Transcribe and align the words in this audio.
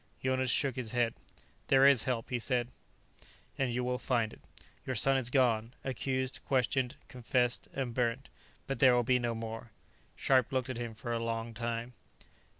Jonas 0.23 0.49
shook 0.49 0.77
his 0.77 0.93
head. 0.93 1.13
"There 1.67 1.85
is 1.85 2.05
help," 2.05 2.31
he 2.31 2.39
said, 2.39 2.69
"and 3.55 3.71
you 3.71 3.83
will 3.83 3.99
find 3.99 4.33
it. 4.33 4.41
Your 4.83 4.95
son 4.95 5.15
is 5.15 5.29
gone; 5.29 5.75
accused, 5.83 6.39
questioned, 6.47 6.95
confessed 7.07 7.67
and 7.71 7.93
burnt. 7.93 8.27
But 8.65 8.79
there 8.79 8.95
will 8.95 9.03
be 9.03 9.19
no 9.19 9.35
more." 9.35 9.69
Scharpe 10.17 10.51
looked 10.51 10.71
at 10.71 10.77
him 10.79 10.95
for 10.95 11.13
a 11.13 11.19
long 11.23 11.53
time. 11.53 11.93